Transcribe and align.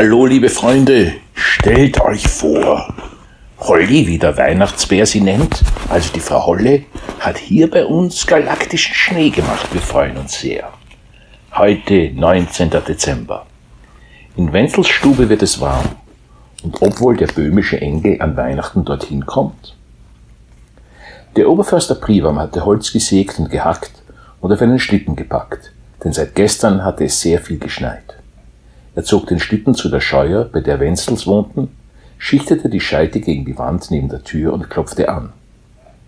Hallo, 0.00 0.26
liebe 0.26 0.48
Freunde, 0.48 1.14
stellt 1.34 2.00
euch 2.00 2.28
vor, 2.28 2.94
Holly, 3.58 4.06
wie 4.06 4.16
der 4.16 4.36
Weihnachtsbär 4.36 5.06
sie 5.06 5.20
nennt, 5.20 5.64
also 5.88 6.12
die 6.12 6.20
Frau 6.20 6.46
Holle, 6.46 6.84
hat 7.18 7.36
hier 7.36 7.68
bei 7.68 7.84
uns 7.84 8.24
galaktischen 8.24 8.94
Schnee 8.94 9.30
gemacht. 9.30 9.66
Wir 9.72 9.80
freuen 9.80 10.16
uns 10.16 10.38
sehr. 10.38 10.68
Heute, 11.52 12.12
19. 12.14 12.70
Dezember. 12.70 13.46
In 14.36 14.52
Wenzels 14.52 14.86
Stube 14.86 15.28
wird 15.28 15.42
es 15.42 15.60
warm. 15.60 15.88
Und 16.62 16.80
obwohl 16.80 17.16
der 17.16 17.26
böhmische 17.26 17.80
Engel 17.80 18.22
an 18.22 18.36
Weihnachten 18.36 18.84
dorthin 18.84 19.26
kommt. 19.26 19.74
Der 21.34 21.50
Oberförster 21.50 21.96
Privam 21.96 22.38
hatte 22.38 22.64
Holz 22.64 22.92
gesägt 22.92 23.40
und 23.40 23.50
gehackt 23.50 23.90
und 24.40 24.52
auf 24.52 24.62
einen 24.62 24.78
Schlitten 24.78 25.16
gepackt, 25.16 25.72
denn 26.04 26.12
seit 26.12 26.36
gestern 26.36 26.84
hatte 26.84 27.02
es 27.02 27.20
sehr 27.20 27.40
viel 27.40 27.58
geschneit. 27.58 28.17
Er 28.94 29.04
zog 29.04 29.26
den 29.26 29.38
Schlitten 29.38 29.74
zu 29.74 29.88
der 29.88 30.00
Scheuer, 30.00 30.44
bei 30.44 30.60
der 30.60 30.80
Wenzels 30.80 31.26
wohnten, 31.26 31.68
schichtete 32.18 32.68
die 32.68 32.80
Scheite 32.80 33.20
gegen 33.20 33.44
die 33.44 33.56
Wand 33.58 33.90
neben 33.90 34.08
der 34.08 34.24
Tür 34.24 34.52
und 34.52 34.68
klopfte 34.70 35.08
an. 35.08 35.32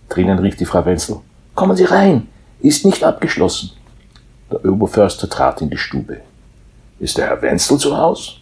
Drinnen 0.08 0.38
rief 0.38 0.56
die 0.56 0.64
Frau 0.64 0.84
Wenzel, 0.84 1.20
Kommen 1.54 1.76
Sie 1.76 1.84
rein, 1.84 2.28
ist 2.60 2.84
nicht 2.84 3.04
abgeschlossen. 3.04 3.72
Der 4.50 4.64
Oberförster 4.64 5.28
trat 5.28 5.60
in 5.60 5.70
die 5.70 5.76
Stube. 5.76 6.18
Ist 6.98 7.18
der 7.18 7.26
Herr 7.26 7.42
Wenzel 7.42 7.78
zu 7.78 7.96
Haus? 7.96 8.40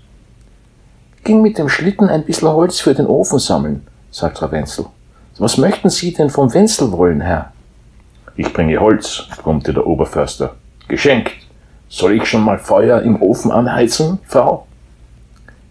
Ging 1.25 1.43
mit 1.43 1.59
dem 1.59 1.69
Schlitten 1.69 2.09
ein 2.09 2.25
bisschen 2.25 2.49
Holz 2.49 2.81
für 2.81 2.95
den 2.95 3.07
Ofen 3.07 3.39
sammeln, 3.39 3.87
sagt 4.11 4.39
Frau 4.39 4.51
Wenzel. 4.51 4.87
Was 5.39 5.59
möchten 5.59 5.91
Sie 5.91 6.13
denn 6.13 6.31
vom 6.31 6.53
Wenzel 6.53 6.91
wollen, 6.93 7.21
Herr? 7.21 7.53
Ich 8.37 8.53
bringe 8.53 8.79
Holz, 8.79 9.25
brummte 9.43 9.73
der 9.73 9.87
Oberförster. 9.87 10.55
Geschenkt. 10.89 11.33
Soll 11.89 12.15
ich 12.15 12.27
schon 12.27 12.45
mal 12.45 12.59
Feuer 12.59 13.01
im 13.01 13.21
Ofen 13.23 13.51
anheizen, 13.51 14.19
Frau? 14.27 14.67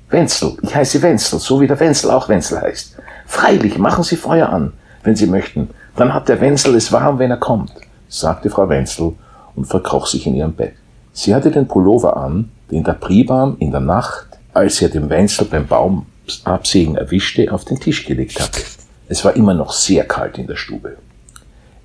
Wenzel, 0.09 0.57
ich 0.61 0.73
heiße 0.73 1.01
Wenzel, 1.01 1.39
so 1.39 1.61
wie 1.61 1.67
der 1.67 1.79
Wenzel 1.79 2.11
auch 2.11 2.27
Wenzel 2.29 2.61
heißt. 2.61 2.95
Freilich, 3.25 3.77
machen 3.77 4.03
Sie 4.03 4.15
Feuer 4.15 4.49
an, 4.49 4.73
wenn 5.03 5.15
Sie 5.15 5.27
möchten. 5.27 5.69
Dann 5.95 6.13
hat 6.13 6.27
der 6.29 6.41
Wenzel 6.41 6.75
es 6.75 6.91
warm, 6.91 7.19
wenn 7.19 7.31
er 7.31 7.37
kommt, 7.37 7.71
sagte 8.07 8.49
Frau 8.49 8.67
Wenzel 8.69 9.13
und 9.55 9.65
verkroch 9.65 10.07
sich 10.07 10.25
in 10.25 10.35
ihrem 10.35 10.53
Bett. 10.53 10.73
Sie 11.13 11.35
hatte 11.35 11.51
den 11.51 11.67
Pullover 11.67 12.17
an, 12.17 12.51
den 12.71 12.83
der 12.83 12.93
Pribam 12.93 13.57
in 13.59 13.71
der 13.71 13.81
Nacht, 13.81 14.27
als 14.53 14.81
er 14.81 14.89
den 14.89 15.09
Wenzel 15.09 15.45
beim 15.45 15.67
Baumabsägen 15.67 16.95
erwischte, 16.95 17.51
auf 17.51 17.65
den 17.65 17.79
Tisch 17.79 18.05
gelegt 18.05 18.39
hatte. 18.39 18.61
Es 19.09 19.23
war 19.23 19.35
immer 19.35 19.53
noch 19.53 19.71
sehr 19.71 20.05
kalt 20.05 20.37
in 20.37 20.47
der 20.47 20.55
Stube. 20.55 20.97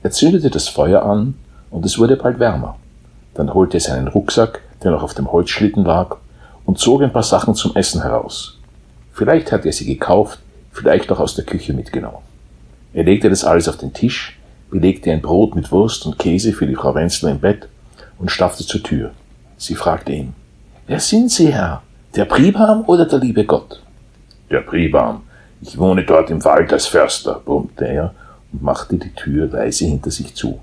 Er 0.02 0.10
zündete 0.10 0.50
das 0.50 0.68
Feuer 0.68 1.02
an 1.02 1.34
und 1.70 1.84
es 1.84 1.98
wurde 1.98 2.16
bald 2.16 2.38
wärmer. 2.38 2.76
Dann 3.34 3.54
holte 3.54 3.78
er 3.78 3.80
seinen 3.80 4.08
Rucksack, 4.08 4.60
der 4.82 4.90
noch 4.90 5.02
auf 5.02 5.14
dem 5.14 5.30
Holzschlitten 5.30 5.84
lag, 5.84 6.16
und 6.64 6.78
zog 6.78 7.02
ein 7.02 7.12
paar 7.12 7.22
Sachen 7.22 7.54
zum 7.54 7.74
Essen 7.76 8.02
heraus. 8.02 8.58
Vielleicht 9.12 9.52
hatte 9.52 9.68
er 9.68 9.72
sie 9.72 9.86
gekauft, 9.86 10.38
vielleicht 10.70 11.10
auch 11.10 11.20
aus 11.20 11.34
der 11.34 11.44
Küche 11.44 11.72
mitgenommen. 11.72 12.18
Er 12.92 13.04
legte 13.04 13.30
das 13.30 13.44
alles 13.44 13.68
auf 13.68 13.76
den 13.76 13.92
Tisch, 13.92 14.38
belegte 14.70 15.10
ein 15.10 15.22
Brot 15.22 15.54
mit 15.54 15.70
Wurst 15.72 16.06
und 16.06 16.18
Käse 16.18 16.52
für 16.52 16.66
die 16.66 16.74
Frau 16.74 16.94
Wenzler 16.94 17.30
im 17.30 17.40
Bett 17.40 17.68
und 18.18 18.30
staffte 18.30 18.64
zur 18.64 18.82
Tür. 18.82 19.10
Sie 19.56 19.74
fragte 19.74 20.12
ihn, 20.12 20.34
Wer 20.86 21.00
sind 21.00 21.30
Sie, 21.30 21.52
Herr? 21.52 21.82
Der 22.16 22.24
Pribam 22.24 22.84
oder 22.86 23.06
der 23.06 23.18
liebe 23.18 23.44
Gott? 23.44 23.82
Der 24.50 24.60
Pribam. 24.60 25.22
Ich 25.60 25.78
wohne 25.78 26.04
dort 26.04 26.30
im 26.30 26.44
Wald 26.44 26.72
als 26.72 26.86
Förster, 26.86 27.40
brummte 27.44 27.86
er 27.86 28.14
und 28.52 28.62
machte 28.62 28.96
die 28.96 29.14
Tür 29.14 29.46
leise 29.46 29.84
hinter 29.84 30.10
sich 30.10 30.34
zu. 30.34 30.60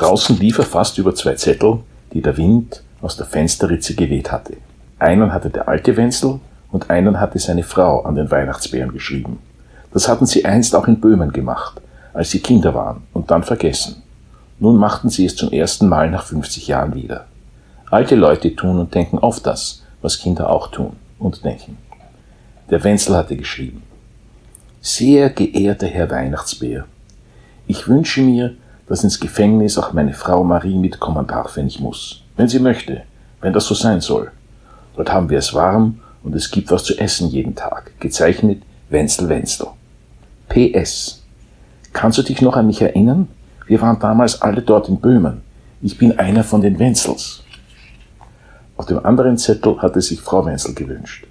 Draußen 0.00 0.38
lief 0.38 0.56
er 0.56 0.64
fast 0.64 0.96
über 0.96 1.14
zwei 1.14 1.34
Zettel, 1.34 1.80
die 2.14 2.22
der 2.22 2.38
Wind 2.38 2.82
aus 3.02 3.18
der 3.18 3.26
Fensterritze 3.26 3.94
geweht 3.94 4.32
hatte. 4.32 4.56
Einen 4.98 5.30
hatte 5.30 5.50
der 5.50 5.68
alte 5.68 5.94
Wenzel 5.94 6.40
und 6.72 6.88
einen 6.88 7.20
hatte 7.20 7.38
seine 7.38 7.64
Frau 7.64 8.00
an 8.04 8.14
den 8.14 8.30
Weihnachtsbären 8.30 8.94
geschrieben. 8.94 9.40
Das 9.92 10.08
hatten 10.08 10.24
sie 10.24 10.46
einst 10.46 10.74
auch 10.74 10.88
in 10.88 11.00
Böhmen 11.00 11.34
gemacht, 11.34 11.82
als 12.14 12.30
sie 12.30 12.40
Kinder 12.40 12.74
waren 12.74 13.02
und 13.12 13.30
dann 13.30 13.42
vergessen. 13.42 14.02
Nun 14.58 14.78
machten 14.78 15.10
sie 15.10 15.26
es 15.26 15.36
zum 15.36 15.52
ersten 15.52 15.86
Mal 15.86 16.10
nach 16.10 16.22
50 16.22 16.66
Jahren 16.66 16.94
wieder. 16.94 17.26
Alte 17.90 18.14
Leute 18.14 18.56
tun 18.56 18.78
und 18.78 18.94
denken 18.94 19.18
oft 19.18 19.46
das, 19.46 19.82
was 20.00 20.18
Kinder 20.18 20.48
auch 20.48 20.68
tun 20.68 20.96
und 21.18 21.44
denken. 21.44 21.76
Der 22.70 22.82
Wenzel 22.84 23.16
hatte 23.16 23.36
geschrieben. 23.36 23.82
Sehr 24.80 25.28
geehrter 25.28 25.88
Herr 25.88 26.08
Weihnachtsbär, 26.08 26.86
ich 27.66 27.86
wünsche 27.86 28.22
mir, 28.22 28.54
dass 28.90 29.04
ins 29.04 29.20
Gefängnis 29.20 29.78
auch 29.78 29.92
meine 29.92 30.12
Frau 30.12 30.42
Marie 30.42 30.76
mitkommen 30.76 31.24
darf, 31.24 31.56
wenn 31.56 31.68
ich 31.68 31.78
muss. 31.78 32.24
Wenn 32.36 32.48
sie 32.48 32.58
möchte, 32.58 33.02
wenn 33.40 33.52
das 33.52 33.66
so 33.66 33.74
sein 33.74 34.00
soll. 34.00 34.32
Dort 34.96 35.12
haben 35.12 35.30
wir 35.30 35.38
es 35.38 35.54
warm 35.54 36.00
und 36.24 36.34
es 36.34 36.50
gibt 36.50 36.72
was 36.72 36.82
zu 36.82 36.98
essen 36.98 37.28
jeden 37.28 37.54
Tag. 37.54 37.92
Gezeichnet 38.00 38.62
Wenzel 38.88 39.28
Wenzel. 39.28 39.68
PS. 40.48 41.22
Kannst 41.92 42.18
du 42.18 42.22
dich 42.22 42.42
noch 42.42 42.56
an 42.56 42.66
mich 42.66 42.82
erinnern? 42.82 43.28
Wir 43.68 43.80
waren 43.80 44.00
damals 44.00 44.42
alle 44.42 44.60
dort 44.60 44.88
in 44.88 44.98
Böhmen. 44.98 45.42
Ich 45.82 45.96
bin 45.96 46.18
einer 46.18 46.42
von 46.42 46.60
den 46.60 46.80
Wenzels. 46.80 47.44
Auf 48.76 48.86
dem 48.86 49.06
anderen 49.06 49.38
Zettel 49.38 49.80
hatte 49.80 50.02
sich 50.02 50.20
Frau 50.20 50.44
Wenzel 50.44 50.74
gewünscht. 50.74 51.28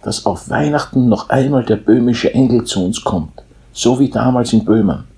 Dass 0.00 0.24
auf 0.24 0.48
Weihnachten 0.48 1.10
noch 1.10 1.28
einmal 1.28 1.62
der 1.62 1.76
böhmische 1.76 2.32
Engel 2.32 2.64
zu 2.64 2.82
uns 2.82 3.04
kommt, 3.04 3.42
so 3.70 4.00
wie 4.00 4.08
damals 4.08 4.54
in 4.54 4.64
Böhmen. 4.64 5.09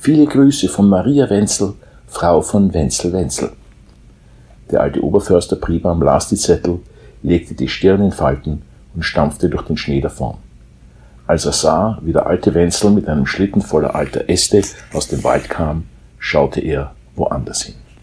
Viele 0.00 0.26
Grüße 0.26 0.68
von 0.68 0.88
Maria 0.88 1.28
Wenzel, 1.28 1.74
Frau 2.06 2.40
von 2.40 2.72
Wenzel 2.72 3.12
Wenzel. 3.12 3.50
Der 4.70 4.80
alte 4.80 5.02
Oberförster 5.02 5.56
Pribam 5.56 6.00
las 6.02 6.28
die 6.28 6.36
Zettel, 6.36 6.78
legte 7.24 7.54
die 7.54 7.68
Stirn 7.68 8.04
in 8.04 8.12
Falten 8.12 8.62
und 8.94 9.02
stampfte 9.02 9.48
durch 9.48 9.64
den 9.64 9.76
Schnee 9.76 10.00
davon. 10.00 10.36
Als 11.26 11.46
er 11.46 11.52
sah, 11.52 11.98
wie 12.02 12.12
der 12.12 12.26
alte 12.26 12.54
Wenzel 12.54 12.92
mit 12.92 13.08
einem 13.08 13.26
Schlitten 13.26 13.60
voller 13.60 13.96
alter 13.96 14.28
Äste 14.30 14.62
aus 14.94 15.08
dem 15.08 15.24
Wald 15.24 15.50
kam, 15.50 15.84
schaute 16.20 16.60
er 16.60 16.94
woanders 17.16 17.62
hin. 17.62 17.74